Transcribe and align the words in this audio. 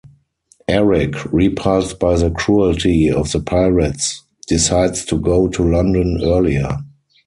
Eric, 0.67 1.31
repulsed 1.31 1.99
by 1.99 2.17
the 2.17 2.31
cruelty 2.31 3.07
of 3.11 3.31
the 3.31 3.39
pirates, 3.39 4.23
decides 4.47 5.05
to 5.05 5.19
go 5.19 5.47
to 5.49 5.61
London 5.63 6.17
earlier. 6.23 6.79